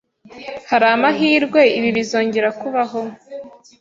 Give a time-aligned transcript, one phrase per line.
[0.69, 2.99] Hari amahirwe ibi bizongera kubaho?